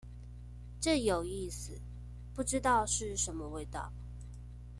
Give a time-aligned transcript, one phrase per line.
[0.79, 1.79] 這有意思，
[2.33, 3.93] 不知道是什麼味道